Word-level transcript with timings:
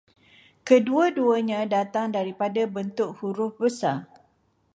Kedua-duanya 0.67 1.59
datang 1.75 2.07
daripada 2.17 2.61
bentuk 2.75 3.09
huruf 3.21 3.53
besar 3.61 3.99